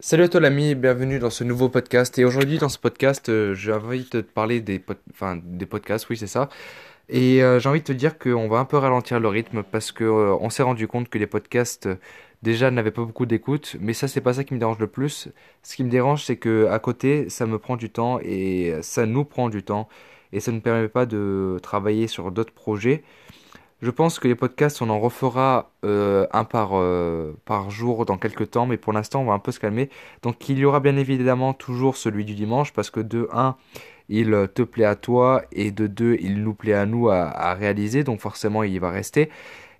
[0.00, 2.16] Salut à toi l'ami, bienvenue dans ce nouveau podcast.
[2.20, 6.28] Et aujourd'hui dans ce podcast, euh, j'ai envie de te parler des, podcasts, oui c'est
[6.28, 6.48] ça.
[7.08, 9.90] Et euh, j'ai envie de te dire qu'on va un peu ralentir le rythme parce
[9.90, 11.96] que euh, on s'est rendu compte que les podcasts euh,
[12.42, 13.74] déjà n'avaient pas beaucoup d'écoute.
[13.80, 15.30] Mais ça c'est pas ça qui me dérange le plus.
[15.64, 19.04] Ce qui me dérange c'est que à côté ça me prend du temps et ça
[19.04, 19.88] nous prend du temps
[20.32, 23.02] et ça ne permet pas de travailler sur d'autres projets.
[23.80, 28.18] Je pense que les podcasts, on en refera euh, un par, euh, par jour dans
[28.18, 29.88] quelques temps, mais pour l'instant, on va un peu se calmer.
[30.22, 33.56] Donc, il y aura bien évidemment toujours celui du dimanche, parce que de un,
[34.08, 37.54] il euh, te plaît à toi, et de deux, il nous plaît à nous à,
[37.54, 39.30] réaliser, donc forcément, il va rester.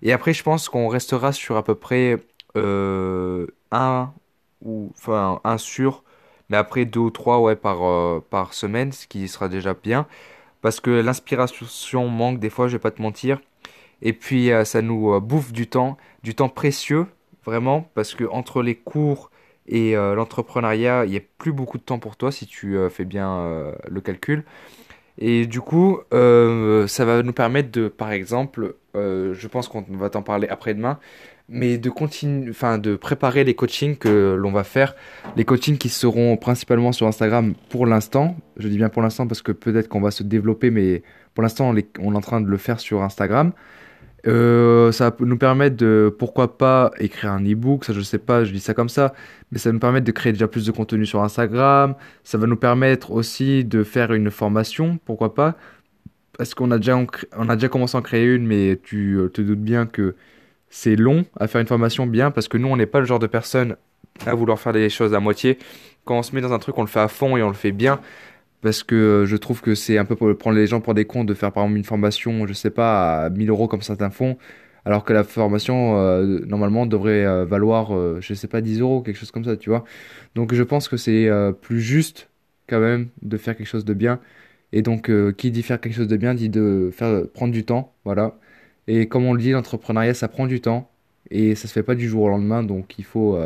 [0.01, 2.17] Et après, je pense qu'on restera sur à peu près
[2.55, 4.13] euh, un,
[4.61, 6.03] ou, enfin, sur,
[6.49, 7.79] mais après deux ou trois, ouais, par,
[8.23, 10.07] par semaine, ce qui sera déjà bien.
[10.61, 13.39] Parce que l'inspiration manque des fois, je vais pas te mentir.
[14.01, 17.05] Et puis euh, ça nous euh, bouffe du temps, du temps précieux,
[17.45, 19.31] vraiment, parce que entre les cours
[19.67, 23.05] et euh, l'entrepreneuriat, il n'y a plus beaucoup de temps pour toi si tu fais
[23.05, 24.43] bien le calcul.
[25.17, 30.21] Et du coup, ça va nous permettre de, par exemple, je pense qu'on va t'en
[30.21, 30.97] parler après-demain,
[31.49, 34.95] mais de continuer, enfin, de préparer les coachings que l'on va faire,
[35.35, 38.37] les coachings qui seront principalement sur Instagram pour l'instant.
[38.57, 41.69] Je dis bien pour l'instant parce que peut-être qu'on va se développer, mais pour l'instant,
[41.69, 43.51] on est en train de le faire sur Instagram.
[44.27, 48.43] Euh, ça va nous permettre de, pourquoi pas, écrire un e-book, ça je sais pas,
[48.43, 49.13] je dis ça comme ça,
[49.51, 52.45] mais ça va nous permettre de créer déjà plus de contenu sur Instagram, ça va
[52.45, 55.55] nous permettre aussi de faire une formation, pourquoi pas,
[56.37, 59.41] parce qu'on a déjà, a déjà commencé à en créer une, mais tu euh, te
[59.41, 60.15] doutes bien que
[60.69, 63.19] c'est long à faire une formation bien, parce que nous on n'est pas le genre
[63.19, 63.77] de personne
[64.25, 65.57] à vouloir faire des choses à moitié.
[66.03, 67.53] Quand on se met dans un truc, on le fait à fond et on le
[67.53, 67.99] fait bien.
[68.61, 71.05] Parce que euh, je trouve que c'est un peu pour prendre les gens pour des
[71.05, 74.09] cons de faire par exemple une formation, je sais pas, à 1000 euros comme certains
[74.09, 74.37] font,
[74.85, 79.01] alors que la formation euh, normalement devrait euh, valoir, euh, je sais pas, 10 euros,
[79.01, 79.83] quelque chose comme ça, tu vois.
[80.35, 81.29] Donc je pense que c'est
[81.61, 82.29] plus juste
[82.67, 84.19] quand même de faire quelque chose de bien.
[84.73, 87.93] Et donc qui dit faire quelque chose de bien dit de faire prendre du temps,
[88.05, 88.37] voilà.
[88.87, 90.89] Et comme on le dit, l'entrepreneuriat ça prend du temps
[91.31, 93.37] et ça se fait pas du jour au lendemain, donc il faut,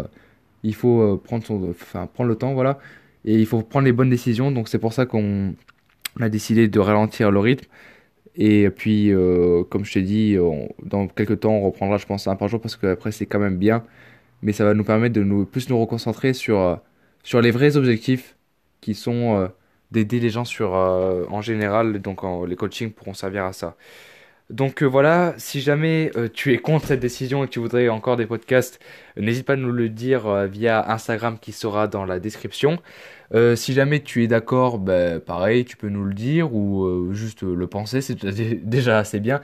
[0.64, 2.80] il faut prendre son, enfin prendre le temps, voilà.
[3.26, 4.52] Et il faut prendre les bonnes décisions.
[4.52, 5.54] Donc c'est pour ça qu'on
[6.20, 7.68] a décidé de ralentir le rythme.
[8.36, 10.38] Et puis, euh, comme je t'ai dit,
[10.84, 13.58] dans quelques temps, on reprendra, je pense, un par jour parce qu'après, c'est quand même
[13.58, 13.84] bien.
[14.42, 16.76] Mais ça va nous permettre de nous, plus nous reconcentrer sur, euh,
[17.24, 18.36] sur les vrais objectifs
[18.82, 19.48] qui sont euh,
[19.92, 22.02] d'aider les gens sur, en général.
[22.02, 23.76] Donc les coachings pourront servir à ça.
[24.50, 27.90] Donc euh, voilà, si jamais euh, tu es contre cette décision et que tu voudrais
[27.90, 28.80] encore des podcasts,
[29.18, 32.80] euh, n'hésite pas à nous le dire via Instagram qui sera dans la description.
[33.56, 37.66] Si jamais tu es d'accord, ben, pareil, tu peux nous le dire ou juste le
[37.66, 39.42] penser, c'est déjà assez bien.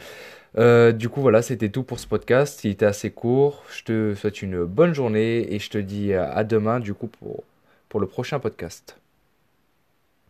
[0.93, 2.63] Du coup, voilà, c'était tout pour ce podcast.
[2.65, 3.63] Il était assez court.
[3.75, 7.09] Je te souhaite une bonne journée et je te dis à demain, du coup,
[7.89, 8.99] pour le prochain podcast.